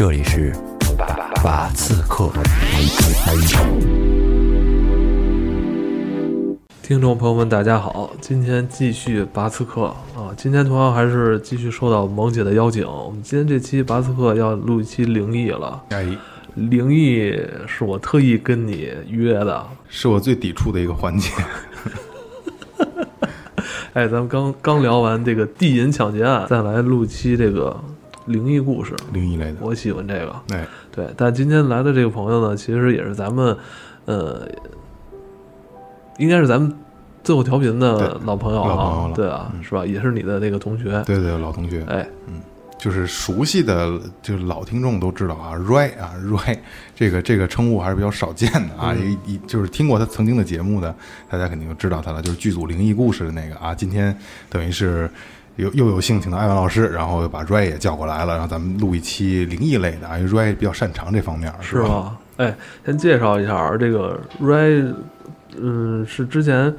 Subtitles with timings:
[0.00, 0.50] 这里是
[1.42, 2.30] 法刺客。
[6.82, 10.32] 听众朋友们，大家好，今天继续拔刺客啊！
[10.38, 15.82] 今天同样还是继续受到萌姐的邀请，我们今天这期拔刺客要录一期灵异了。
[15.90, 16.08] 哎，
[16.54, 21.30] 灵异是我特意跟你约的，是我最抵触的一个环节。
[23.92, 27.78] 哎，咱们刚刚聊完这个地银抢劫案，再来录期这个
[28.26, 30.34] 灵异故事，灵异类的，我喜欢这个。
[30.50, 33.56] 哎，对，但今天来的这个朋友呢，其实也是咱们，
[34.04, 34.48] 呃，
[36.18, 36.72] 应该是咱们
[37.22, 39.62] 最后调频的老朋友啊，对啊，嗯。
[39.62, 39.84] 是吧？
[39.84, 42.40] 也是你的那个同学，对对，老同学，哎，嗯。
[42.78, 46.58] 就是熟悉的，就是老听众都知道啊，Ray 啊，Ray
[46.96, 48.96] 这个这个称呼还是比较少见的啊，
[49.26, 50.94] 一就是听过他曾经的节目的，
[51.28, 53.74] 大家肯定就知道他了，就是剧组灵异故事的那个啊。
[53.74, 54.16] 今天
[54.48, 55.10] 等于是
[55.56, 61.58] 有又有幸请到艾文老师，然后又把 Ray 也叫过来了，然后咱们录一期灵异类的啊，因为 Ray 比较擅长这方面，吧？
[61.60, 62.16] 是吧？
[62.38, 62.56] 哎，
[62.86, 64.94] 先介绍一下啊这个 Ray，
[65.58, 66.74] 嗯，是之前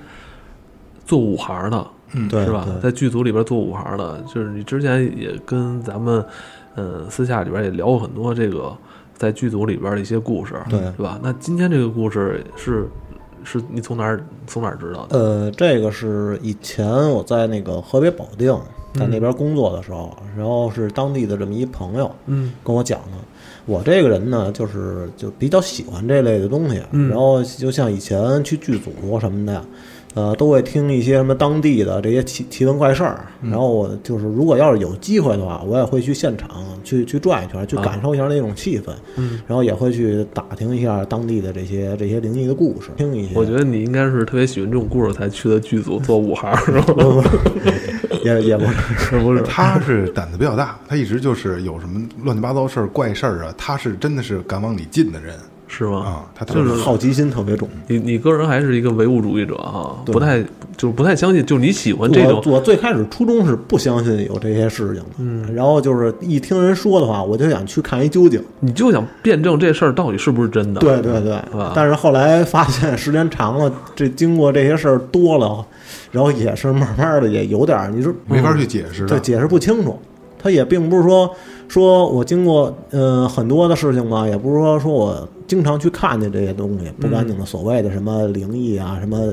[1.05, 2.66] 做五行的，嗯，对是吧？
[2.81, 6.25] 在剧组里边做五行的，就是你之前也跟咱们，
[6.75, 8.75] 嗯，私下里边也聊过很多这个
[9.14, 11.19] 在剧组里边的一些故事，对是吧？
[11.22, 12.88] 那今天这个故事是
[13.44, 15.17] 是你从哪儿从哪儿知道的？
[15.17, 18.56] 呃，这个是以前我在那个河北保定，
[18.94, 23.17] 在那边工作的时候，然后是当地的这么一朋友嗯跟我讲的。
[23.67, 29.64] 我这个人呢，就是就比较喜欢这类的东西，嗯然后就像以前去剧组什么的，
[30.14, 33.26] 呃，都会听一些什么当地的这些奇奇闻怪事儿。
[33.42, 36.50] 然后我就是如果要是有机会的话，我也会去现场
[36.84, 43.32] 去去转一圈，去啊感受一下那种气氛，嗯，然后也会去打听一下当地的这些这些灵异的故事，听一些。
[43.36, 46.86] 我觉得你应该是特别喜欢这种故事才去的剧组做五行，是吧？
[48.23, 48.72] 也也不是。
[48.98, 49.42] 是不是？
[49.43, 55.36] 他是胆子比较大，他一直就是有什么乱七八糟事儿、怪事儿啊，他是真的是敢往里进的人
[55.73, 55.99] 是吗？
[55.99, 57.67] 啊，他就是好奇心特别重。
[57.87, 60.43] 你你个人还是一个唯物主义者哈，对不太
[60.76, 68.43] 就是不太相信，就是你喜欢这种我我最开始初衷是不相信有这些事情的，嗯然后就是一听人说的话，我就想去看一究竟。
[68.60, 70.81] 你就想辩证这事儿到底是不是真的。
[70.81, 75.65] 对对对吧，但是后来发现时间长了，这经过这些事儿多了，
[76.11, 79.08] 然后也是慢慢的也有点儿，你说没法去解释的。
[79.08, 79.98] 对解释不清楚。
[80.43, 81.30] 他也并不是说
[81.71, 89.32] 说我经过呃很多的事情吧，也不是说说我经常去看见这些东西不干净的所谓的什么灵异啊、什么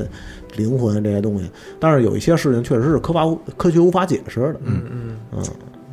[0.55, 1.51] 灵魂这些东西，
[1.81, 4.61] 但是有一些事情确实是科法科学无法解释的。
[4.63, 5.43] 嗯嗯嗯，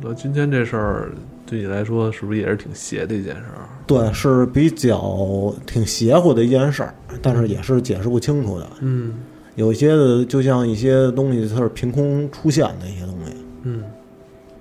[0.00, 1.10] 那今天这事儿
[1.44, 3.66] 对你来说是不是也是挺邪的一件事儿？
[3.84, 8.70] 对，是比较挺邪乎的一件事儿，但是也是解释不清楚的。
[8.82, 9.14] 嗯
[9.56, 13.32] 有一些的，就像一些东西，它是凭空出现的一些东西。
[13.64, 13.82] 嗯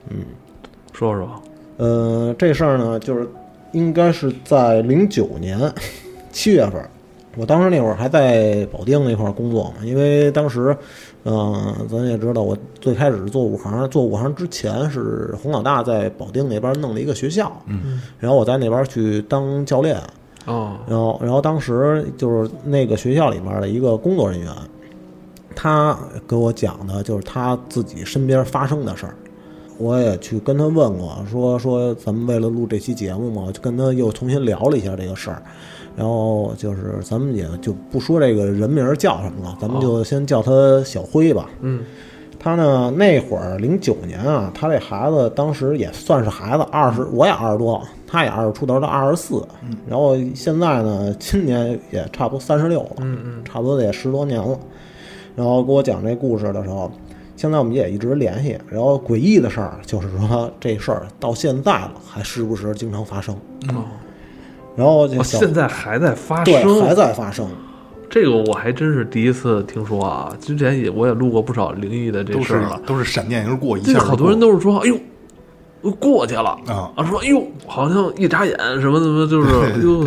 [0.10, 0.18] 嗯，
[0.92, 1.30] 说说。
[1.78, 3.28] 呃，这事儿呢，就是
[3.74, 5.60] 应该是在零九年
[6.32, 6.82] 七月份，
[7.36, 10.76] 我当时那会儿还在保定那块儿工作嘛，因为当时，
[11.26, 20.02] 嗯、咱也知道，我最开始做五行，做五行之前是洪老大在保定那边弄了一个学校，嗯，然后我在那边去当教练，
[20.46, 24.50] 哦，然后，然后当时就是那个学校里面的一个工作人员，
[25.54, 29.16] 他给我讲的就是他自己身边发生的事儿。
[29.78, 35.42] 我也去跟他问过，说说咱们为了录这期节目嘛，就跟他又重新聊了一下这个事儿。
[35.96, 41.50] 然后就是咱们也就不说这个人名儿叫什么了，咱们就先叫他小辉吧。
[41.62, 41.84] 嗯
[42.38, 49.44] 他呢那会儿零九年啊，他这孩子当时也算是孩子，二十我也二十多，他也二十出头，他二十四，
[49.88, 54.60] 然后现在呢今年也差不多三十六了，嗯嗯差不多得十多年了。
[55.36, 56.92] 然后给我讲这故事的时候，
[57.36, 58.58] 现在我们也一直联系。
[58.70, 63.38] 然后诡异的事儿就是说这事儿到现在了还时不时经常发生，
[63.70, 63.84] 嗯，
[64.76, 67.48] 然后这哦、现在还在发对生，还在发生，
[68.10, 70.36] 这个我还真是第一次听说啊！
[70.40, 74.98] 之前也我也录过不少灵异的这都是事儿了，都是闪电而过，一下就这好多人都是说，哎呦，
[75.86, 80.04] 我过去了啊啊，说哎呦，好像一眨眼什么什么，就是 哎呦，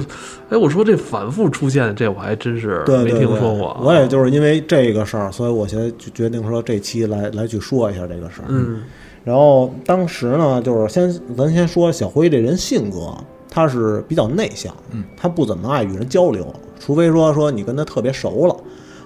[0.50, 3.80] 哎，我说这反复出现，这我还真是没听说过啊。
[3.80, 8.46] 我也就是因为这个事儿，所以我现在就决定说这期来来去说一下这个事儿。
[8.48, 8.82] 嗯
[9.24, 13.12] 然后当时呢，就是先咱先说小辉这人性格，
[13.50, 16.46] 他是比较内向，嗯，他不怎么爱与人交流，
[16.80, 18.56] 除非说说你跟他特别熟了，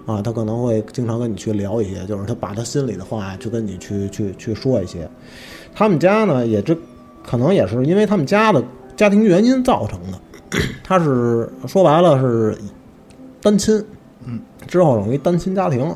[0.06, 5.10] 啊，他可能会经常跟你去聊一些，就是他把他心里的话就跟你去去去说一些。
[5.74, 6.76] 他们家呢，也这
[7.24, 8.62] 可能也是因为他们家的
[8.96, 10.18] 家庭原因造成的，
[10.84, 12.56] 他是说白了是
[13.40, 13.84] 单亲，
[14.26, 15.94] 嗯，之后等于单亲家庭。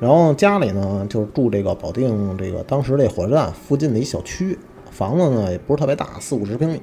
[0.00, 4.58] 然后家里呢，就是住这个保定这个当时这火车站附近的一小区，
[4.90, 6.80] 房子呢也不是特别大，四五十平米。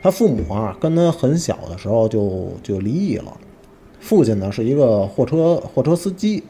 [0.00, 3.36] 他父母啊跟他很小的时候就就离异了，
[3.98, 6.44] 父亲呢是一个货车货车司机，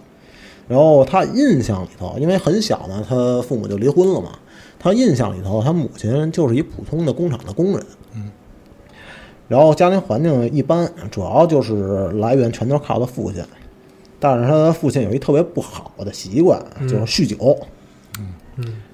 [0.69, 4.32] 然后他印象里头，因为很小呢，他父母就离婚了嘛，
[4.80, 8.30] 他印象里头他母亲就是一普通的工厂的工人，嗯，
[9.46, 13.44] 然后家庭环境一般，主要就是来源全都靠他父亲，
[14.18, 17.56] 但是他的父亲有一特别不好的习惯，就是酗酒。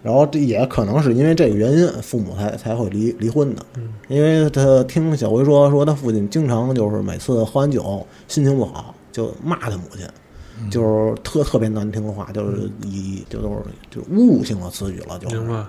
[0.00, 3.66] 然后这也可能是因为这个原因，父母才才会离离婚的。
[4.06, 10.06] 因为他听小辉说，说他父亲经常就是每次喝完酒，心情不好就骂他母亲，
[10.70, 13.56] 就是特特别难听的话，就是以就都是
[13.90, 15.64] 就是侮辱性的词语了，就是明白。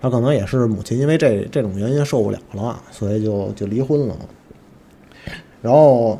[0.00, 4.14] 他可能也是母亲因为这这种原因受不了了，所以就就离婚了。
[5.60, 6.16] 然后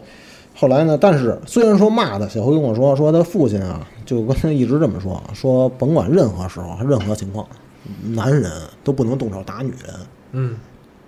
[0.57, 7.47] 后来呢，但是虽然说骂他，小辉跟我说说他父亲啊，就跟他一直这么说，说甭管任何时候、任何情况，
[8.03, 8.51] 男人
[8.83, 9.95] 都不能动手打女人。
[10.33, 10.57] 嗯，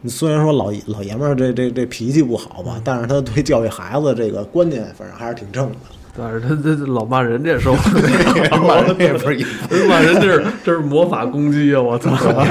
[0.07, 5.77] 虽然说老老爷们儿这这这脾气不好吧，但是他对教育孩子这个观念，反正还是挺正的。
[6.17, 9.45] 但是他这这老骂人这受不了， 骂人也不是一
[9.89, 11.81] 骂人这是这是魔法攻击啊！
[11.81, 12.11] 我操！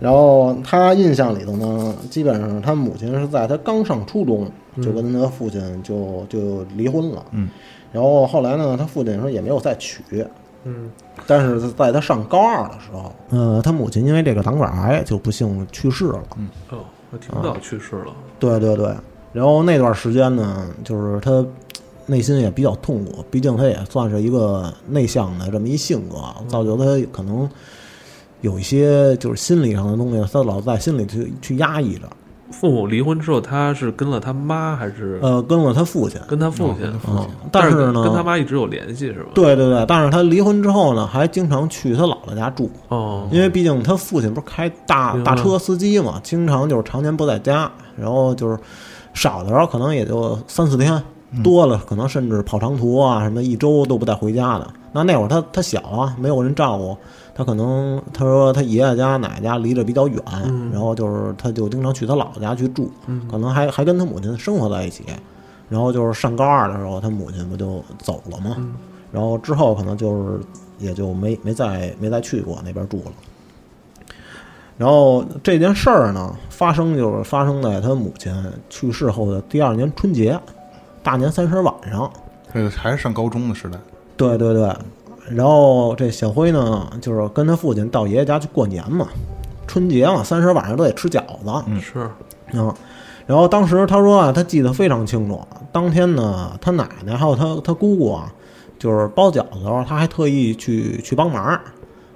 [0.00, 4.50] 然后他印象里头呢，基本上他母亲是在他刚上初中
[4.82, 7.24] 就跟他父亲就就离婚了。
[7.32, 7.48] 嗯，
[7.92, 10.02] 然后后来呢，他父亲说也没有再娶。
[10.64, 10.90] 嗯，
[11.26, 16.20] 但是在他上高二的时候，呃，他母亲因为这个胆管癌就不幸去世了。
[16.38, 16.78] 嗯哦，
[17.10, 18.12] 我挺早去世了。
[18.38, 18.94] 对对对，
[19.34, 21.44] 然后那段时间呢，就是他
[22.10, 26.16] 内心也比较痛苦，毕竟他也算是一个内向的这么一性格，
[26.48, 27.48] 造就他可能
[28.40, 32.02] 有一些就是心理上的东西，他老在心里去去压抑着。
[32.50, 36.92] 父母离婚之后，他是跟了他妈还是呃，跟了他父亲，跟他父亲？
[37.06, 39.30] 嗯，但但是呢，跟他妈一直有联系是吧？
[39.32, 48.58] 对对对，但是他离婚之后呢，还经常去他姥姥家住，哦，因为毕竟他父亲不是开大大车司机嘛，经常就是常年不在家，然后就是
[49.14, 51.00] 少的时候可能也就三四天，
[51.42, 54.68] 多了可能甚至跑长途啊，什么一周都不带回家的。
[54.92, 56.96] 那那会儿他他小啊，没有人照顾，
[57.34, 60.20] 他可能他说他爷爷家奶奶家离着比较远，
[60.72, 62.90] 然后就是他就经常去他姥姥家去住，
[63.30, 65.04] 可能还还跟他母亲生活在一起。
[65.68, 68.56] 然后就是上高二的时候，他母亲不就走了吗？
[69.12, 70.40] 然后之后可能就是
[70.78, 73.12] 也就没没再没再去过那边住了。
[74.76, 78.34] 然后这件事儿呢，发生就是发生在他母亲
[78.68, 80.36] 去世后的第二年春节，
[81.02, 82.10] 大年三十晚上。
[82.52, 83.78] 这个还是上高中的时代，
[84.16, 84.74] 对对对，
[85.30, 89.06] 然后这小辉呢，就是跟他父亲到爷爷家去过年嘛，
[89.68, 91.64] 春节嘛，三十晚上都得吃饺子。
[91.68, 92.00] 嗯是，
[92.58, 92.74] 啊，
[93.26, 95.40] 然后当时他说啊，他记得非常清楚。
[95.70, 98.32] 当天呢，他奶奶还有他他姑姑啊，
[98.80, 101.60] 就是包饺子的时候，他还特意去去帮忙。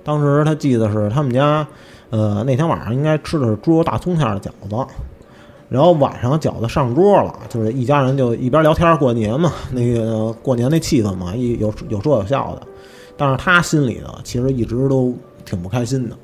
[0.02, 1.64] 当时他记得是他们家，
[2.10, 4.94] 呃，那天晚上应该吃的是猪肉大葱馅儿的饺子。
[5.74, 12.62] 然后晚上饺子上桌了，就是一家人就一边聊天过年嘛，那个过年那气氛嘛，一有有说有笑的。
[13.16, 15.12] 但是他心里呢，其实一直都
[15.44, 16.16] 挺不开心的，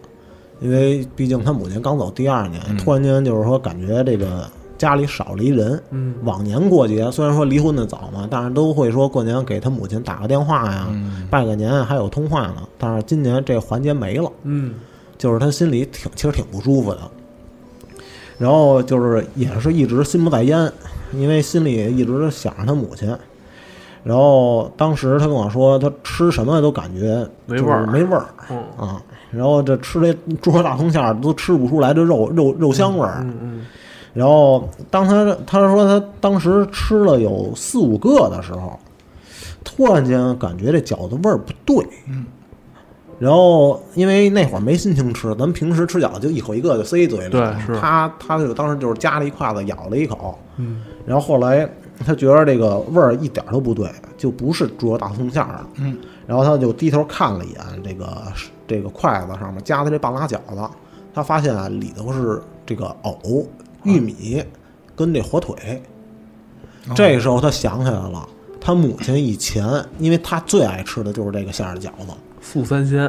[0.61, 4.49] 因为毕竟他母亲刚走第二年，突然间就是说感觉这个
[4.79, 5.83] 家里少了一人。
[5.91, 10.87] 嗯，往年过节虽然说离婚的早嘛，但是都会说过年给他母亲打个电话呀，
[11.29, 12.63] 拜个年还有通话呢。
[12.79, 14.75] 但是今年这环节没了，嗯，
[15.19, 17.01] 就是他心里挺其实挺不舒服的。
[18.41, 20.73] 然后就是也是一直心不在焉，
[21.13, 23.15] 因为心里一直想着他母亲。
[24.03, 29.03] 然后当时他跟我说，他吃什么都感觉没味儿就是没味儿嗯啊。
[29.31, 33.19] 然后这吃这猪肉大葱馅儿都吃不出来这肉肉肉香味儿。
[33.21, 33.67] 嗯嗯，
[34.15, 38.81] 然后当他他说他当时吃了有四五个的时候，
[39.63, 41.87] 突然间感觉这饺子味儿不对。
[42.09, 42.25] 嗯。
[43.21, 47.55] 然后因为那会儿没心情吃，咱们平时吃饺子就一口一个就塞嘴里了。
[47.55, 50.39] 对是他他就当时就是夹了一筷子咬了一口。
[50.57, 50.83] 嗯。
[51.05, 51.69] 然后后来
[52.05, 55.67] 他觉得这个味儿一点儿都不对，就不是猪肉大葱馅儿的。
[55.77, 55.99] 嗯。
[56.27, 58.23] 然后他就低头看了一眼这个
[58.67, 60.71] 这个筷子上面夹的这半拉饺子，
[61.13, 63.47] 他发现啊里头是这个藕、
[63.83, 64.43] 玉米
[64.97, 65.83] 跟这火腿。
[66.95, 68.27] 这时候他想起来了，
[68.59, 69.63] 他母亲以前
[69.99, 73.01] 因为他最爱吃的就是这个馅儿的饺子，素三鲜，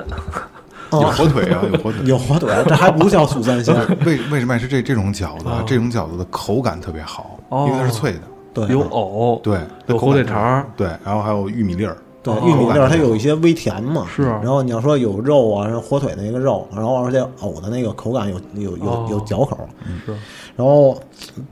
[0.91, 2.01] 有哦，火腿啊，有火腿。
[2.05, 3.75] 有火腿，这还不叫素三鲜。
[4.05, 5.45] 为为什么是这这种饺子？
[5.65, 8.19] 这种饺子的口感特别好，哦因为它是脆的。
[8.53, 11.95] 对，有藕，对，有火腿肠，对，然后还有玉米粒儿。
[12.21, 19.57] 对，哦玉米粒儿它有一些微甜嘛，是然后你要说有肉啊，火腿那个肉，然后而且藕的那个口感有有有哦有嚼口，
[20.05, 20.11] 是，
[20.57, 21.01] 然后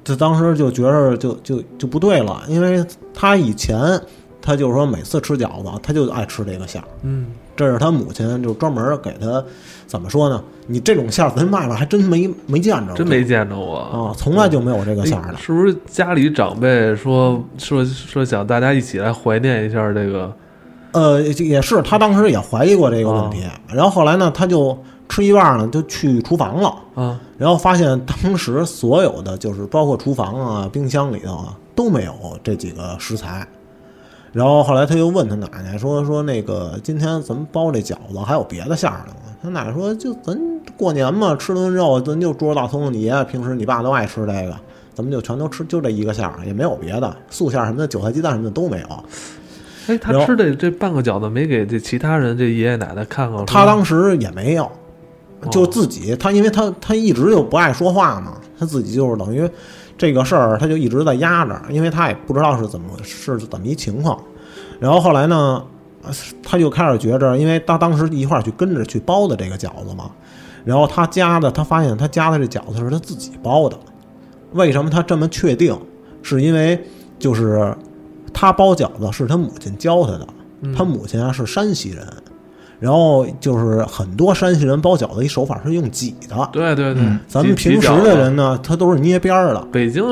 [0.03, 3.79] 这当时就觉着就就就不对了，因为他以前
[4.41, 7.27] 他就是说每次吃饺子，他就爱吃这个馅儿，嗯，
[7.59, 9.43] 这是他母亲就专门给他
[9.85, 10.41] 怎么说呢？
[10.65, 15.37] 你这种馅儿咱外边还真没没见着过，真没见着过啊，从来就没有这个馅儿的。
[15.37, 20.33] 是不是家里长辈说说说想大家一起来怀念一下这个？
[20.93, 24.77] 呃，也是，他当时也怀疑过这个问题，然后后来呢，他就
[25.09, 33.45] 吃一半呢，就去厨房了啊，然后发现当时所有的就是包括厨房啊、冰箱里头啊都没有这几个食材。
[34.31, 40.37] 然后后来他又问他奶奶说：“说那个今天咱们包这饺子还有别的馅儿的吗？”他奶奶说：“就咱
[40.77, 42.93] 过年嘛，吃顿肉，咱就猪肉大葱。
[42.93, 44.55] 你爷爷平时你爸都爱吃这个，
[44.93, 48.87] 咱们就全都吃，就这一个馅儿，也没有别的素馅儿什么的，韭菜鸡蛋什么的都没有。”
[49.87, 53.43] 哎，他吃这这半个饺子没给这其他人这爷爷奶奶看看？
[53.47, 54.69] 他当时也没有，
[55.49, 59.49] 就自己他，因为他他一直就不爱说话嘛，他自己就是等于。
[59.99, 64.17] 这个事儿他就一直在压着，因为他也不知道是怎么是怎么一情况。
[64.79, 65.61] 然后后来呢，
[66.41, 70.09] 他就开始觉着，因为他当时一块儿去跟着去包的这个饺子嘛。
[70.63, 73.77] 然后他家的，他发现他家的这饺子是他自己包的。
[74.53, 75.77] 为什么他这么确定？
[76.23, 76.81] 是因为
[77.17, 77.75] 就是
[78.33, 80.27] 他包饺子是他母亲教他的，
[80.73, 82.07] 他母亲啊是山西人。
[82.79, 89.61] 然后就是很多山西人包饺子一手法是用挤的，对对对，咱们平时的人呢，他都是捏边儿的。
[89.71, 90.03] 北京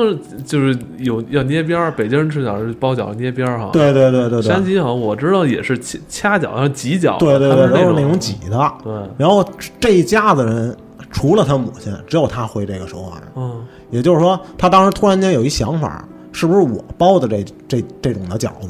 [0.44, 3.70] 就是有要捏边儿，北京人吃饺子包饺子捏边儿哈。
[3.72, 4.42] 对对对对对。
[4.42, 8.72] 山西好像我知道也是掐掐饺子挤饺子，对对对，都是那种挤的。
[8.84, 8.92] 对。
[9.16, 9.44] 然后
[9.80, 10.76] 这一家子人
[11.10, 13.20] 除了他母亲，只有他会这个手法。
[13.36, 13.64] 嗯。
[13.90, 18.68] 也就是说，他当时突然间有一想法，是不是我包的这这这种的饺子？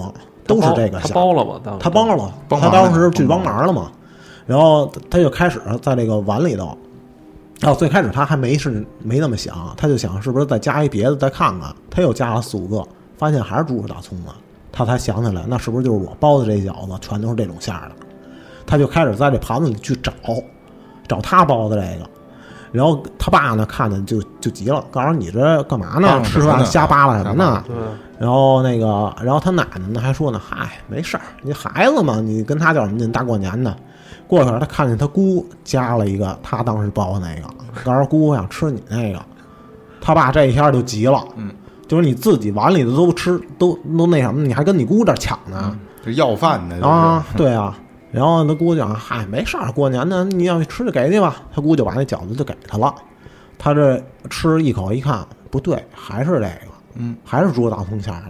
[0.48, 1.60] 都是这个，他包了吗？
[1.78, 3.92] 他包了，他当时去帮忙了嘛。
[4.46, 6.76] 然后他就开始在这个碗里头，
[7.60, 11.70] 然后最开始他还没是没那么想，他就想是不是再加一别的再看看。
[11.90, 12.82] 他又加了四五个，
[13.18, 14.34] 发现还是猪肉大葱啊，
[14.72, 17.94] 他才想起来，那是不是就是我包的这饺子全都是这种馅儿的？
[18.66, 20.12] 他就开始在这盘子里去找，
[21.06, 22.08] 找他包的这个。
[22.72, 26.22] 然后他爸呢看着就就急了，告诉你这干嘛呢？
[26.24, 27.64] 吃饭瞎扒拉什么呢？
[28.18, 33.10] 然后那个，然后他奶奶呢还说呢，嗨，没事儿，你孩子嘛，你跟他较什么劲？
[33.12, 33.74] 大过年的。
[34.26, 37.48] 过会儿他看见他姑加了一个他当时包的那个，
[37.82, 39.18] 告诉姑我想吃你那个。
[40.00, 41.50] 他爸这一下就急了，嗯，
[41.86, 45.76] 就是你自己碗里的都吃都都那什么，你还跟你姑这抢呢？
[46.04, 47.74] 这要饭的啊，对啊。
[48.10, 51.42] 然后他姑讲，嗨，没事儿，过年呢你要吃就给你吧。
[51.54, 52.94] 他姑就把那饺子就给他了。
[53.58, 58.28] 他这吃一口一看，不对，还是这个，嗯，还是猪肉大葱馅儿的。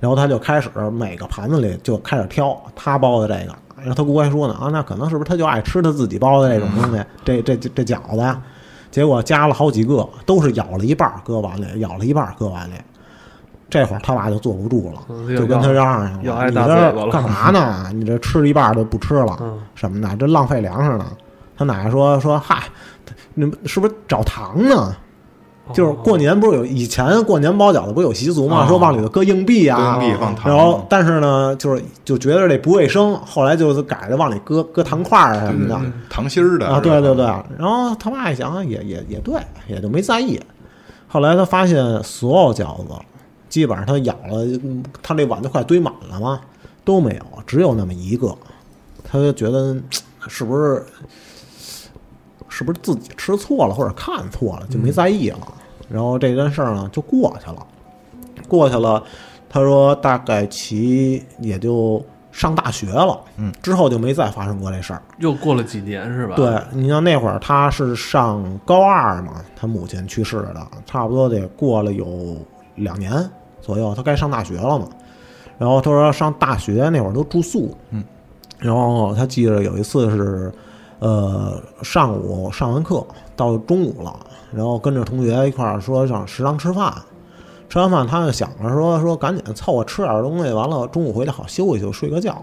[0.00, 3.54] 然后他就开始每个盘子里就开始挑他包的这个。
[3.76, 8.42] 然后他姑还说呢啊，那可能是不是他就爱吃他自己包的这种东西，这这这饺子呀？
[8.90, 12.74] 结果加了好几个，都是咬了一半搁碗里，咬了一半搁碗里。
[13.70, 17.90] 这会儿他爸就坐不住了，就跟他嚷嚷上了：“你这干嘛呢？
[17.92, 19.38] 你这吃一半都不吃了，
[19.74, 20.16] 什么的？
[20.16, 21.06] 这浪费粮食呢？”
[21.56, 22.62] 他奶奶说：“说嗨，
[23.34, 24.94] 你是不是找糖呢？”
[25.74, 28.66] 就是过年不是有以前过年包饺子不有习俗吗？
[28.66, 30.00] 说往里头搁硬币啊，
[30.46, 37.26] 然后但是呢，就是就觉得这不卫生，后来就是改的往里搁搁糖块儿什么的，糖心儿的啊，对对对。
[37.58, 39.34] 然后他爸一想，也也也对，
[39.66, 40.40] 也就没在意。
[41.06, 42.94] 后来他发现所有饺子，
[43.48, 44.44] 基本上他舀了，
[45.02, 46.40] 他那碗都快堆满了嘛，
[46.84, 48.36] 都没有，只有那么一个。
[49.04, 49.76] 他就觉得
[50.26, 50.84] 是不是
[52.48, 55.54] 是不是自己吃错了，或者看错了，就没在意了。
[55.88, 57.66] 然后这件事儿呢就过去了，
[58.46, 59.02] 过去了。
[59.48, 65.00] 他说大概其也就上大学了，嗯，之后就没再发生过这事儿。
[65.16, 66.36] 又过了几年是吧？
[66.36, 72.36] 对，你像那会儿他是上高二嘛，他母亲去世的，差不多得过了有
[72.78, 73.30] 两年
[73.60, 74.88] 左右，他该上大学了嘛。
[75.58, 78.04] 然后他说上大学那会儿都住宿，嗯，
[78.58, 80.52] 然后他记着有一次是，
[81.00, 83.04] 呃，上午上完课
[83.34, 84.14] 到中午了。
[84.52, 86.94] 然后跟着同学一块儿说上食堂吃饭，
[87.68, 92.42] 吃完饭他就想着说说赶紧凑合吃点东西，完了中午回来好休息休息睡个觉。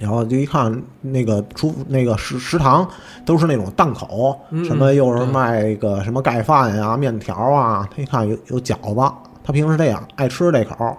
[0.00, 2.88] 然后就一看那个厨那个食食堂
[3.26, 7.86] 都是那种档口，什么又是卖个什么盖饭呀、面条啊。
[7.94, 9.14] 他一看有有饺子，
[9.44, 10.96] 他平时这样爱吃这口，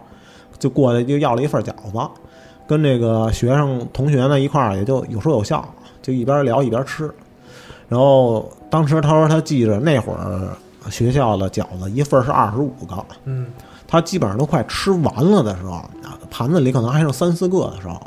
[0.60, 2.10] 就过来就要了一份饺子，
[2.67, 5.67] 跟这个学生同学呢一块儿也就有说有笑，
[6.00, 7.12] 就一边聊一边吃。
[7.89, 10.55] 然后当时他说他记着那会儿
[10.91, 13.48] 学校的饺子一份是二十五个，嗯，
[13.88, 15.84] 他基本上都快吃完了的时候，
[16.29, 18.00] 盘子里可能还剩三四个的时候，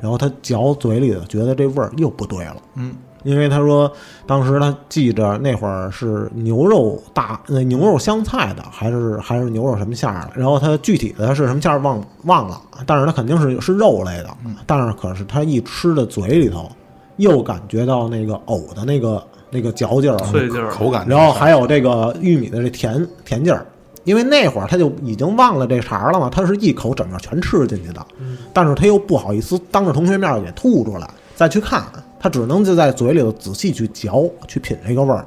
[0.00, 3.90] 然后他嚼嘴里的，觉得这味儿又不对了，嗯，因为他说
[4.26, 14.28] 当时他记着那会儿是牛肉大呃牛肉香菜的，还是还是牛肉什么馅儿的，然后他具体的是什么馅儿忘忘了，但是他肯定是是肉类的，
[14.66, 16.70] 但是可是他一吃的嘴里头，
[17.16, 23.64] 又感觉到那个藕的那个那个嚼劲儿，脆劲儿，口感，然后还有这个玉米的这甜甜劲儿，
[24.06, 28.06] 因为那会儿他就已经忘了这茬儿了嘛，他是一口整个全吃进去的，
[28.52, 31.82] 但是他又不好意思当着同学面儿给吐出来，再去看，
[32.20, 35.26] 他只能就在嘴里头仔细去嚼，去品这个味儿，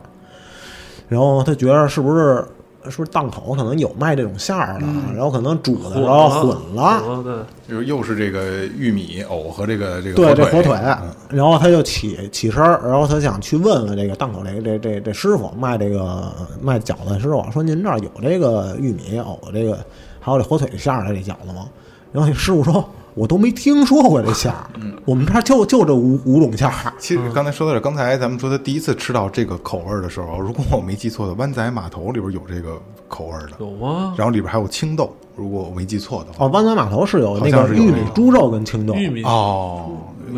[1.09, 2.43] 然后他觉得是不是
[2.85, 7.33] 是不是档口可能有卖这种馅儿的，然后可能煮的混时候混了，对，
[7.67, 16.31] 就是又是这个玉米藕和这个这个对，这火火腿，嗯然后他就起起身儿，然后他想去问问这个档口这这这这师傅卖这个
[16.61, 19.77] 卖饺子的师傅，说您这儿有这个玉米藕这个
[20.19, 21.67] 还有这火腿馅儿的这饺子吗？
[22.11, 24.65] 然后那师傅说，我都没听说过这馅儿，
[25.03, 26.93] 我们这儿就就这五五种馅儿。
[26.97, 34.13] 其实刚才说到这，刚才咱们说他第一次吃到这个口味儿的时候，如果我没记错的，湾仔码头里边有这个口味儿的，有吗？
[34.17, 36.45] 然后里边还有青豆，如果我没记错的话。
[36.45, 39.91] 哦，湾仔码头是有那个玉米猪肉跟青豆，玉米哦，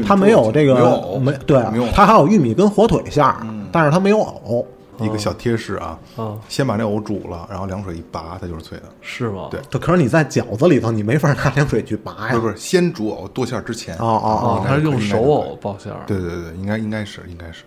[0.03, 4.65] 它没有这个没有没对没有，它还有玉米跟火腿馅儿，但是它没有藕。
[5.01, 8.83] 一个小贴士啊，啊，先把那藕煮了，然后凉水一拔，它就是脆的。
[9.01, 9.49] 是吗？
[9.49, 12.29] 对可是你在饺子里头，你没法拿凉水去拔呀。
[12.29, 13.95] 不是不是，先煮藕剁馅儿之前。
[13.95, 17.63] 哦哦哦哦，他是用熟藕爆馅儿，对对对，应该应该是应该是。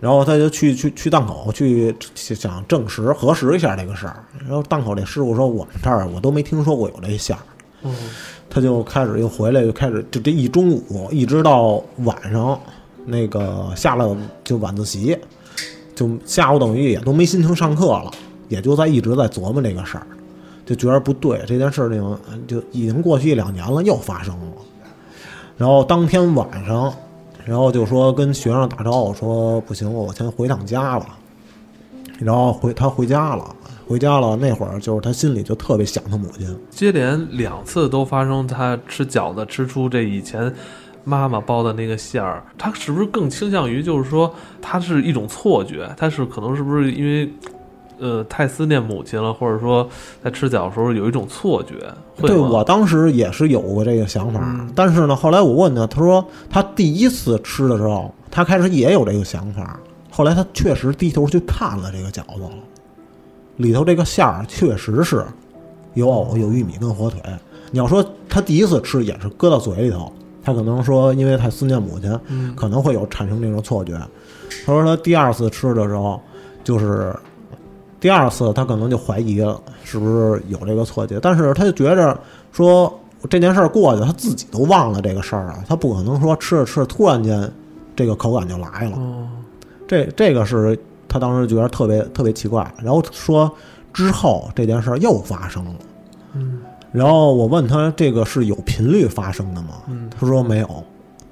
[0.00, 4.24] 然后他就去去去档口去想证实核实一下这个事儿。
[4.40, 7.42] 然后档口这师傅说：“我们这儿我都没听说过有这馅儿。”
[7.84, 7.94] 嗯，
[8.50, 12.60] 他就开始又回来，就开始就这一中午一直到晚上，
[13.04, 15.16] 那个下了就晚自习，
[15.94, 18.10] 就下午等于也都没心情上课了，
[18.48, 20.06] 也就在一直在琢磨这个事儿，
[20.64, 24.46] 就觉得不对，这件事情就已经过去一两年了，又发生了。
[25.56, 26.92] 然后当天晚上，
[27.44, 31.06] 然后就说跟学生打招呼说不行，我先回趟家了。
[32.18, 33.56] 然后回他回家了，
[33.88, 36.56] 回家了那会儿就是他心里就特别想他母亲。
[36.70, 40.52] 接连两次都发生，他吃饺子吃出这以前
[41.04, 45.92] 妈妈包的那个馅儿，他是不是更倾向于就是说，它是一种错觉？
[45.96, 47.28] 他是可能是不是因为
[47.98, 49.88] 呃太思念母亲了，或者说
[50.22, 51.74] 在吃饺子的时候有一种错觉？
[52.16, 59.78] 会对我当时也是有过这个想法，嗯但是呢，后来我问他，他说他第一次吃的时候，他开始也有这个想法，
[60.10, 62.50] 后来他确实低头去看了这个饺子了，
[63.56, 65.24] 里头这个馅儿确实是
[65.94, 67.20] 有藕、有玉米跟火腿。
[67.70, 70.12] 你要说他第一次吃也是搁到嘴里头，
[70.42, 73.94] 他可能说因为他思念母亲，嗯可能会有产生这种错觉。
[74.66, 76.20] 他说他第二次吃的时候，
[76.64, 77.14] 就是
[78.00, 82.18] 第二次他可能就怀疑了是不是有这个错觉，但是他就觉着
[82.52, 82.92] 说
[83.30, 87.50] 这件事儿过去，他自己都忘了这个事儿了，他不可能说吃着吃着突然间
[87.94, 88.96] 这个口感就来了。
[88.96, 89.28] 哦，
[89.86, 90.78] 这这个是
[91.08, 93.50] 他当时觉得特别特别奇怪，然后说
[93.92, 95.72] 之后这件事儿又发生了。
[96.34, 96.60] 嗯，
[96.92, 99.82] 然后我问他这个是有频率发生的吗？
[99.88, 100.84] 嗯他说没有。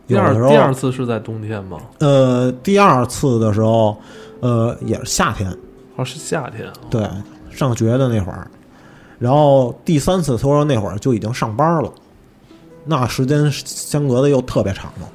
[0.06, 1.78] 第有的时候二第二次是在冬天吗？
[1.98, 3.96] 呃，第二次的时候，
[4.40, 5.48] 呃，也是夏天，
[5.94, 6.66] 哦，是夏天。
[6.88, 7.06] 对，
[7.50, 8.50] 上学的那会儿。
[9.18, 11.92] 然后第三次他说那会儿就已经上班了，
[12.86, 15.08] 那时间相隔的又特别长了。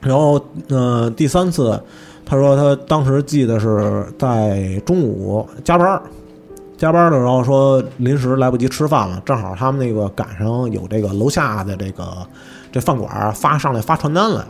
[0.00, 1.78] 然后呃，第三次
[2.24, 6.02] 他说他当时记得是在中午加班儿，
[6.80, 12.26] 加班的时候说临时来不及吃饭了，正好他们那个赶上有这个楼下的这个
[12.72, 14.42] 这饭馆发上来发传单来，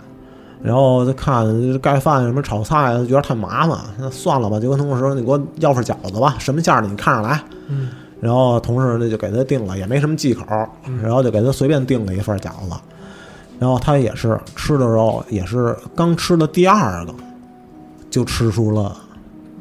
[0.62, 1.44] 然后就看
[1.80, 7.42] 盖饭什么炒菜，觉得太麻烦，那算了吧，就跟同事说你给我要份饺子吧，什么馅的你看着来。
[7.66, 7.88] 嗯，
[8.20, 10.44] 然后同事那就给他订了，也没什么忌口，
[11.02, 12.76] 然后就给他随便订了一份饺子。
[13.58, 17.12] 然后他也是吃的时候，也是刚吃的第二个，
[18.08, 18.96] 就吃出了，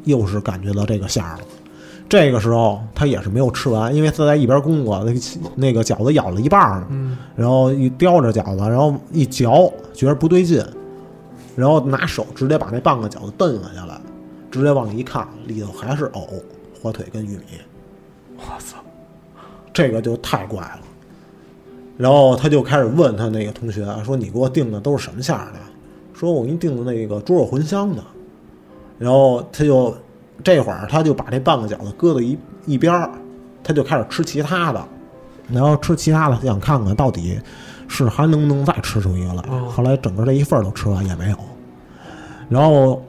[0.04, 1.40] 又是感觉到这个馅儿了。
[2.10, 5.20] 这个时候他也是没有吃完，因为他在一边工作，那个
[5.54, 6.84] 那个饺子咬了一半儿
[7.36, 10.60] 然后一叼着饺子，然后一嚼，觉得不对劲，
[11.54, 14.00] 然后拿手直接把那半个饺子蹬了下来，
[14.50, 16.26] 直接往里一看，里头还是藕、
[16.82, 17.44] 火腿跟玉米。
[18.36, 18.78] 我操，
[19.72, 20.80] 这个就太怪了。
[21.96, 25.58] 然后他就开始问他那个同学说：“你给我订的都是什么馅儿的？”
[26.12, 28.02] 说：“我给你订的那个猪肉茴香的。”
[28.98, 29.94] 然后他就
[30.42, 33.10] 这会儿他就把这半个饺子搁到一一边儿，
[33.62, 34.82] 他就开始吃其他的，
[35.50, 37.38] 然后吃其他的，他想看看到底
[37.88, 39.42] 是还能不能再吃出一个来。
[39.50, 41.36] 哦后来整个这一份儿都吃完也没有。
[42.48, 43.02] 然后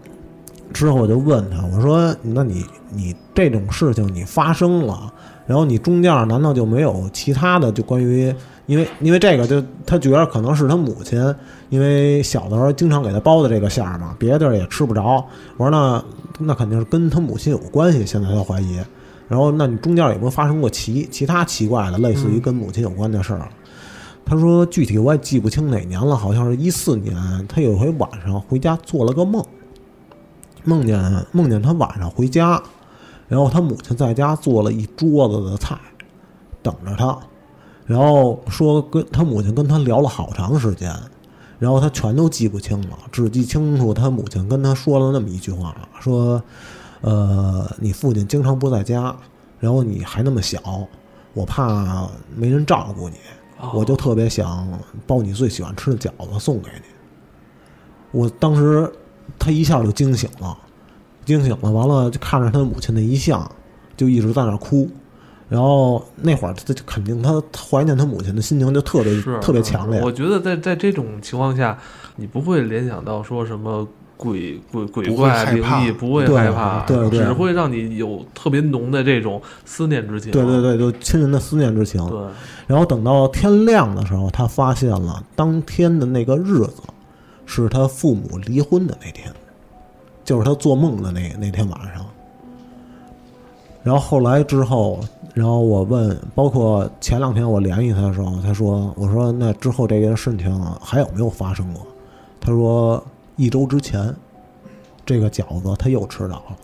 [0.73, 5.11] 之后我就问他，我说：“那你你这种事情你发生了，
[5.45, 8.33] 然后你中间难道就没有其他的就关于
[8.67, 11.35] 因为因为这个就他觉得可能是他母亲，
[11.69, 15.25] 因为小的时候经常给他包的这个馅儿嘛，别的地儿也吃不着。
[15.57, 16.03] 我说那
[16.43, 18.79] 那肯定是跟他母亲有关系，现在他怀疑。
[19.27, 23.47] 然后那你中间有没有发生过其其他奇怪的，类似于跟母亲有关的事儿？
[24.25, 27.15] 他说具体我也记不清哪年了，好像是一四年。
[27.47, 29.43] 他有一回晚上回家做了个梦，
[30.63, 32.61] 梦见梦见他晚上回家，
[33.27, 35.77] 然后他母亲在家做了一桌子的菜，
[36.61, 37.17] 等着他。
[37.85, 40.93] 然后说跟他母亲跟他聊了好长时间，
[41.61, 46.41] 然后他全都记不清了，只记清楚他母亲跟他说了那么一句话，说
[47.01, 49.15] ：“呃，你父亲经常不在家，
[49.59, 50.59] 然后你还那么小，
[51.35, 53.17] 我怕没人照顾你，
[53.75, 54.67] 我就特别想
[55.05, 56.81] 包你最喜欢吃的饺子送给你。”
[58.11, 58.91] 我当时
[59.37, 60.57] 他一下就惊醒了，
[61.25, 63.47] 惊醒了，完了就看着他母亲那遗像，
[63.95, 64.89] 就一直在那儿哭。
[65.51, 70.01] 然后那会儿，他就肯定他怀念他母亲的心情就特别特别强烈。
[70.01, 71.77] 我觉得在在这种情况下，
[72.15, 73.85] 你不会联想到说什么
[74.15, 80.31] 鬼鬼鬼不会怪灵害怕异，不会害怕，对对只会让你有特别浓的这种思念之情。
[80.31, 82.01] 对对对，就亲人的思念之情。
[82.07, 82.17] 对，
[82.65, 86.81] 然后等到天亮的时候，他发现了当天的那个日子
[87.45, 89.29] 是他父母离婚的那天，
[90.23, 92.05] 就是他做梦的那那天晚上。
[93.83, 94.99] 然后后来之后，
[95.33, 101.85] 然后我问，包括前两天我联系他的时候，他说：“我说那之后这件事情还有没有发生过？”
[102.41, 103.01] 他说
[103.37, 104.13] ：“一周之前，
[105.05, 106.57] 这个饺子他又吃到了。”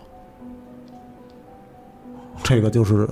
[2.44, 3.08] 这个就是，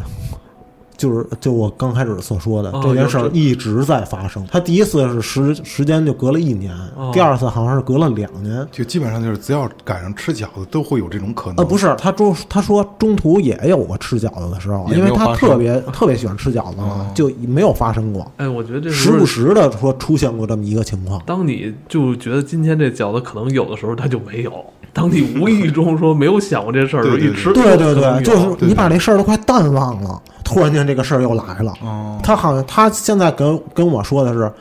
[0.97, 4.45] 就是就我刚开始所说的、哦这件事儿一直在发生。
[4.51, 8.65] 他第一次是时时间就隔了一年，哦第二次好像是隔了两年。
[8.71, 11.57] 就基本上就是只要赶上吃饺子，都会有这种可能。
[11.57, 21.21] 呃，不是，他中他说中途也有过吃饺子的时候，因为他特别 特别喜欢吃饺子嘛，就没有发生过，哎，我觉得这时不时的说出现过这么一个情况。
[21.25, 24.51] 当你就觉得今天这饺子可能有的时候它就没有，
[24.93, 31.73] 当你无意中说没有想过这事儿的时候， 对对一吃对对对，就是你把这事儿都快淡忘了，突然间这个事儿又来了。
[31.81, 34.51] 哦，他好像他现在跟跟我说的是，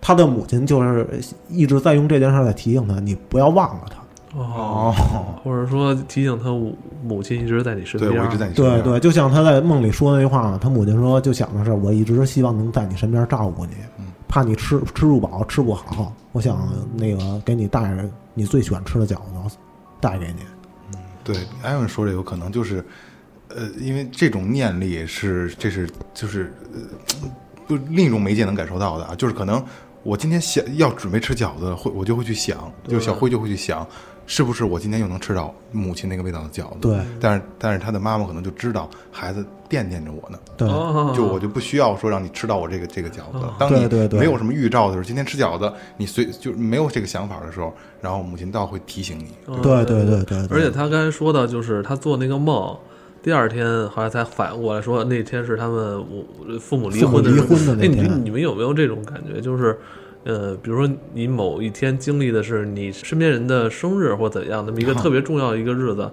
[0.00, 1.08] 他的母亲就是
[1.48, 3.96] 一直在用这件事儿在提醒他，你不要忘了他。
[4.38, 4.94] 哦，
[5.42, 8.82] 或者说提醒他母母亲一直在你身边，对我一直在你身边。
[8.82, 13.72] 对对，就像他在梦里说那句话，他母亲说，就想的是我一直希望能在你身边照顾你，
[14.28, 19.14] 怕你吃吃不饱吃不好，我想那个给你带着你最喜欢吃的饺
[19.48, 19.56] 子
[20.00, 20.40] 带给你。
[20.92, 22.84] 嗯对，艾文说这有可能就是，
[23.48, 26.80] 呃，因为这种念力是，这是就是，呃，
[27.66, 29.62] 不另一种媒介能感受到的啊，就是可能
[30.02, 33.86] 我今天想要准备吃饺子，会我就会去想，就小辉就会去想，
[34.26, 36.76] 是不是我今天又能吃到母亲那个味道的饺子？
[36.80, 43.46] 对，但是但是他的妈妈可能就知道孩子惦念着我呢，对，哦，就我就不需要说让你吃到我这个这个饺子。
[43.58, 49.32] 当你对对对没有什么预兆的时候，今天吃饺子，你随就没有这个想法的时候，然后母亲倒会提醒你。
[49.62, 52.76] 对对对对而且他刚才说的就是他做那个梦，
[53.26, 56.24] 第二天后来才反应过来说那天是他们我
[56.60, 57.28] 父母离婚的
[57.74, 59.40] 那天们你们有没有这种感觉？
[59.40, 59.76] 就是。
[60.22, 66.10] 呃，比如说你某一天经历的是你身边人的生日或怎样，那么一个特别重要的一个日子，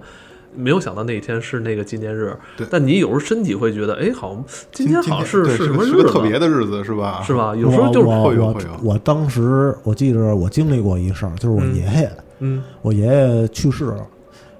[0.54, 7.20] 没有想到那一天是那个纪念日对，但你有时候身体会觉得，哎，好像今天好像是对是什么日子，是个特别的日子，是吧？
[7.26, 7.34] 是？
[7.34, 7.56] 吧？
[7.56, 14.06] 有时候就是会有会有我当时我记着我经历过一事儿，就是我嗯爷爷，嗯我爷爷去世了，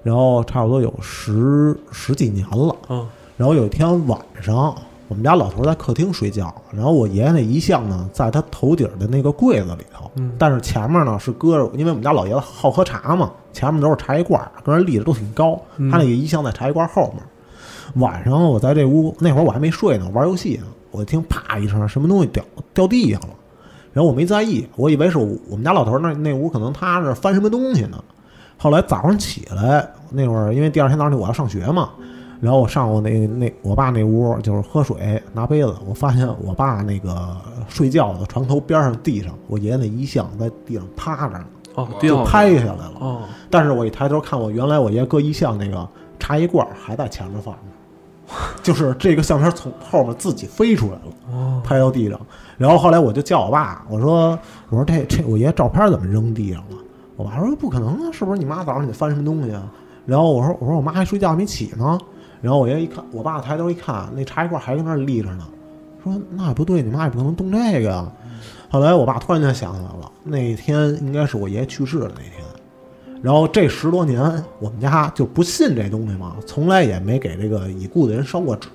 [0.05, 2.75] 然后差不多有十十几年了。
[2.89, 4.73] 嗯然后有一天晚上，
[5.09, 17.21] 我们家老头在客厅睡觉，然后我爷爷那遗像呢，在他头顶的那个柜子里头，嗯但是前面呢是搁着，因为我们家老爷子好喝茶嘛，前面都是茶叶罐儿，跟人立着都挺高，嗯他那个遗像在茶叶罐后面。
[18.01, 22.41] 晚上我在这屋，那会儿我还没睡呢，玩游戏呢，我听啪一声，什么东西掉
[22.73, 23.29] 掉地上了，
[23.91, 28.01] 然后我没在意，我以为是我们家老头那那屋可能他是翻什么东西呢。
[28.57, 31.89] 后来早上起来那会儿，因为第二天早上我要上学嘛，
[32.39, 37.35] 然后我上我那那我爸那屋就是喝水拿杯子，我发现我爸那个
[37.67, 42.93] 睡觉的床头边上地上，我爷爷那遗像在地上趴着呢，哦，就拍下来了。
[42.99, 45.87] 哦，但是我一抬头看，我原来我爷搁遗像那个
[46.19, 51.01] 茶叶罐儿还在前面放着， 就是这个相片从后面自己飞出来了，
[51.33, 52.19] 哦拍到地上。
[52.57, 54.37] 然后后来我就叫我爸，我说
[54.69, 56.77] 我说这这我爷照片怎么扔地上了？
[57.15, 59.63] 我爸说不可能啊，是不是你妈早上你翻什么东西啊？
[60.05, 61.97] 然后我说我说我妈还睡觉没起呢。
[62.41, 65.47] 然后我爷一看，我爸抬头一看，那茶叶罐还跟那儿立着呢，
[66.03, 68.07] 说那不对，你妈也不可能动这个呀。
[68.69, 72.33] 后来我爸突然间想起来了，那天应该是我爷爷去世的那天。
[73.23, 74.21] 然后这十多年，
[74.59, 78.69] 我们家就不信这东西嘛，从来也没给这个已故的人烧过纸。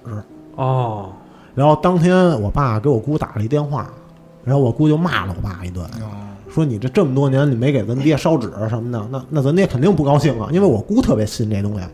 [0.57, 1.13] 哦，
[1.55, 3.89] 然后当天我爸给我姑打了一电话，
[4.43, 6.11] 然后我姑就骂了我爸一顿，哦
[6.53, 11.87] 说你这这么多年你没给咱爹烧纸什么的，那那咱爹肯定不高兴啊，因为我姑特别信这东西，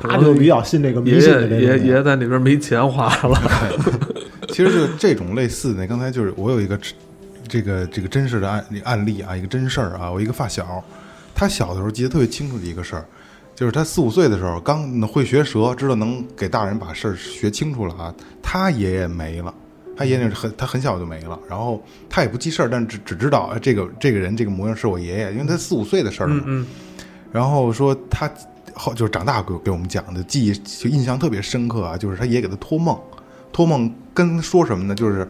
[0.00, 1.64] 他就比较信这个迷信的这东西。
[1.64, 3.40] 爷爷爷在里边没钱花了，
[4.48, 6.78] 其实就这种类似的，刚才就是我有一个
[7.48, 10.84] 这个这个真实的案案例啊，一个真事儿啊，我一个发小，
[11.34, 13.04] 他小的时候记得特别清楚的一个事儿，
[13.54, 19.54] 就是他四五岁的时候刚会学舌，知道能给大人把事儿学清楚了啊，他爷爷没了。
[19.98, 26.40] 他爷爷很，他很小就没了，然后他也不记事儿，但只只知道啊这个这个人这个模样是我爷爷，因为他四五岁的事儿嘛。
[26.46, 26.66] 嗯嗯，
[27.32, 28.30] 然后说他
[28.74, 32.96] 后就是长大给给我们讲的记忆就印象特别深刻啊，就是他爷爷给他托梦，
[33.52, 34.94] 托梦跟说什么呢？
[34.94, 35.28] 就是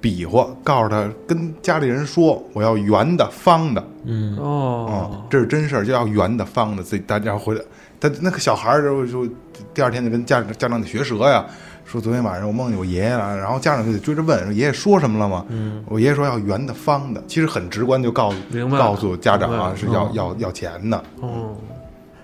[0.00, 7.62] 比划，告诉他跟家里人说我要圆的、方的，嗯，哦嗯，，这是真事儿，就要圆的、方的，自己大家回来，
[8.00, 9.32] 他那个小孩儿就就
[9.72, 11.46] 第二天就跟家家长得学舌呀。
[11.92, 15.44] 说昨天晚上我梦见我爷爷了，然后家长就得追着问，说爷爷说什么了吗？
[15.50, 18.36] 嗯，我爷爷说要圆的、方的，其实很直观，就告诉
[18.70, 20.96] 告诉家长啊是要要要钱的。
[21.20, 21.54] 哦，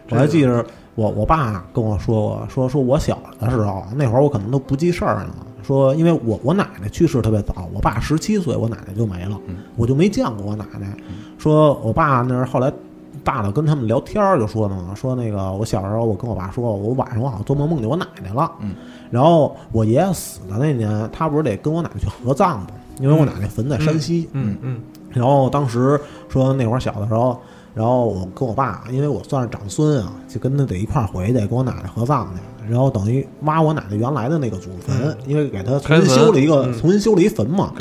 [0.08, 5.34] 我还记着我我爸跟我说过，说说我小的时候那会儿我可能都不记事儿呢。
[5.62, 9.38] 说因为我我奶奶去世特别早，我爸十七岁，我奶奶就没了，
[9.76, 10.96] 我就没见过我奶奶。
[11.36, 12.72] 说我爸那儿后来
[13.28, 18.74] 大的跟他们聊天儿就说呢，说那个我小时候我跟我爸说，我晚上我好像做梦梦见我奶奶了，嗯，
[19.10, 22.68] 然后我爷爷死的那年，他不是得跟我奶奶去合葬吗？
[22.98, 24.80] 因为我奶奶坟在山西，嗯嗯。
[25.10, 27.38] 然后当时说那会儿小的时候，
[27.74, 32.40] 然后我跟我爸，因为我算是长孙啊，就跟他得一块儿回去，跟我奶奶合葬去。
[32.72, 37.72] 然后等于挖我奶奶原来的那个祖坟，因为给他重新修了一个，重新修了一坟嘛。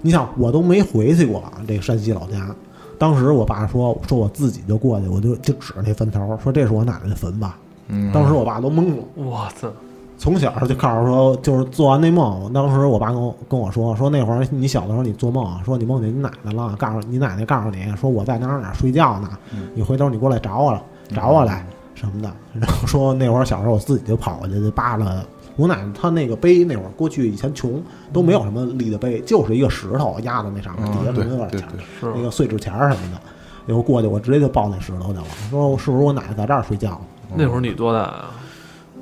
[0.00, 2.54] 你想，我都没回去过这个山西老家。
[2.98, 7.58] 当时我爸说说我自己就过去，我就就指着那坟头，说这是我奶奶的坟吧。
[7.88, 9.04] 嗯，当时我爸都懵了。
[9.14, 9.68] 我操，
[10.16, 19.28] 从小就告诉说，就是做完那梦，当时我爸跟我跟我说，说那会儿你小的时候你做梦，说你梦见你奶奶了，告诉你奶奶告诉你说我在哪儿哪儿睡觉呢，
[19.74, 20.82] 你回头你过来找我了，
[21.14, 22.32] 找我来什么的。
[22.54, 25.06] 然后说那会儿小时候我自己就跑过去就扒拉
[25.56, 33.20] 我奶奶她那个碑，那会儿过去以前穷都没有什么立的碑，就是一个石头压在那上面，底下嗯，对可能有点钱，对对，是那个碎纸钱儿什么的。
[33.66, 37.00] 然后过去我直接就抱那石头去了，说是不是我奶奶在这儿睡觉？
[37.34, 38.30] 那会儿你多大啊？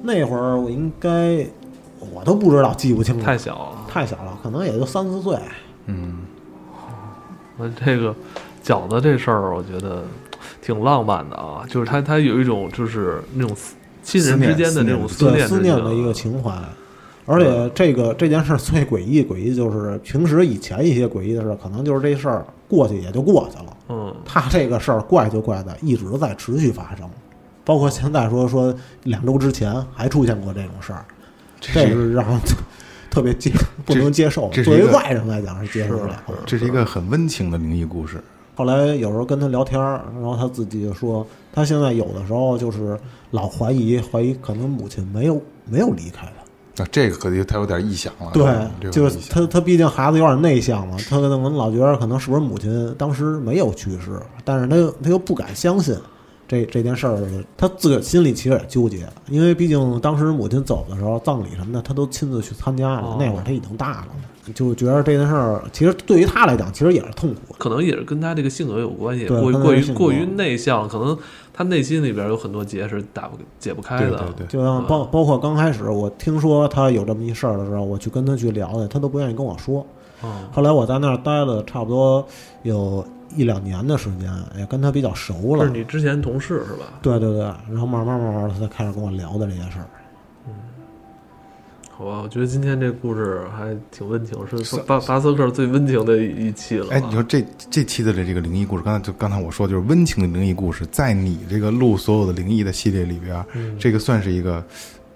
[0.02, 1.46] 那会儿我应该
[1.98, 3.86] 我都不知道，记不清了，太小了。
[3.88, 5.36] 太小了，可能也就三四岁。
[5.86, 6.18] 嗯，
[7.56, 8.14] 我这个
[8.62, 10.04] 饺子这事儿，我觉得
[10.60, 16.52] 挺浪漫的啊，就是它它有一种就是那种思亲人之间的这种思念之情思念的一个情怀。
[17.24, 23.76] 而且这个这件事儿最诡异，诡异就是平时以前一些诡异的事儿，可能就是这事儿过去也就过去了。
[23.90, 27.08] 嗯，他这个事儿怪就怪在一直在持续发生，
[27.64, 31.04] 包括现在说说两周之前还出现过这种事儿，
[31.60, 32.40] 这这是是让人
[33.08, 33.52] 特别接
[33.86, 34.50] 不能接受。
[34.64, 36.20] 作为外人来讲是接受不了。
[36.44, 38.20] 这是一个很温情的灵异故事。
[38.56, 42.98] 后来有时候跟他聊天儿，然后他自己就说，他现在有的时候就是
[43.32, 46.32] 老怀疑，怀疑可能母亲没有没有离开他。
[46.74, 55.94] 那这个可就他有点臆想了，这对，个就是他他毕竟孩子有点内向嘛，他可能老觉得可能是不是母亲当时没有去世，但是他又他又不敢相信
[56.48, 57.18] 这这件事儿，
[57.58, 64.08] 他自个儿心里其实也纠结，因为毕竟当时母亲走的时候，葬礼什么的他都亲自去参加了，哦那会儿他已经大了，
[64.54, 67.54] 就觉得这件事儿其实对于他来讲，其实也是痛苦。
[67.58, 71.16] 可能也是跟他这个性格有关系，过于过于过于内向，可能
[71.52, 74.10] 他内心里边有很多结是打不解不开的。
[74.10, 79.86] 对对对，就像包包括刚开始我听说他有这么一事儿的时候，我去跟他去聊去，他都不愿意跟我说。
[80.24, 82.26] 嗯，后来我在那儿待了差不多
[82.62, 83.04] 有
[83.36, 84.28] 一两年的时间，
[84.58, 85.70] 也跟他比较熟了是。
[85.70, 86.86] 你之前同事是吧？
[87.00, 89.86] 对对对，然后慢慢慢慢的，他才开始跟我聊的这些事儿。
[92.02, 96.96] 好吧，我觉得今天这故事还挺温情，是巴巴斯克最温情的一期了吧。
[96.96, 103.46] 哎，你说这这期的这个灵异故事，刚才就刚才我说就是温情的灵异故事，在你这个录所有的灵异的系列里边，
[103.78, 104.64] 这个算是一个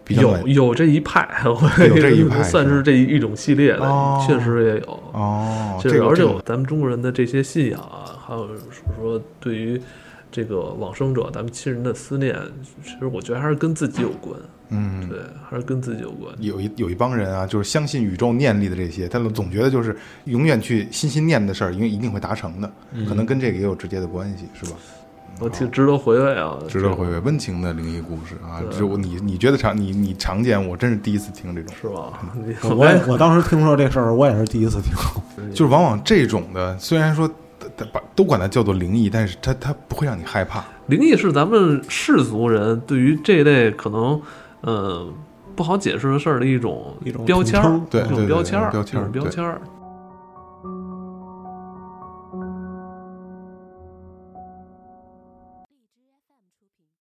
[0.04, 1.58] 比较有有这一派，有
[1.96, 5.02] 这一派算是这一一种系列的，哦确实也有。
[5.12, 8.48] 哦，就是而且这个这个咱们中国人的这些信仰啊，还有
[8.96, 9.80] 说对于
[10.30, 12.36] 这个往生者，咱们亲人的思念，
[12.84, 14.38] 其实我觉得还是跟自己有关。
[14.38, 16.34] 嗯，对，还是跟自己有关。
[16.38, 22.70] 有一有一帮人啊，就是相信宇宙念力的这些，他们总觉得就是永远去心心念的事儿，因为一定会达成的，
[23.08, 24.76] 可能跟这个也有直接的关系，是吧？
[25.38, 31.74] 我挺值得回味啊，值得回味，温情的灵异故事啊，对只有你你觉得常你你常见，我真是第一次听这种。
[31.78, 32.74] 是吧？
[32.74, 34.92] 我也我当时听说这事儿，我也是第一次听。
[35.52, 37.30] 就是往往这种的，虽然说
[37.76, 40.64] 它把都管它叫做灵异，但是它它不会让你害怕。
[40.86, 44.18] 灵异是咱们世俗人对于这类可能，
[44.66, 45.14] 嗯、
[45.54, 48.70] 不好解释的事儿的一种一种标签儿一种标签儿
[49.10, 49.60] 标签儿。